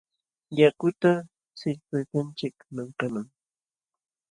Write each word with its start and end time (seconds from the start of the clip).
Yakutam 0.59 1.21
sillpuykanchik 1.59 2.55
mankaman. 2.75 3.27